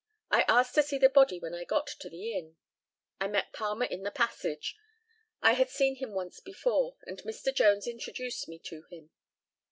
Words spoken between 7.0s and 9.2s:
and Mr. Jones introduced me to him.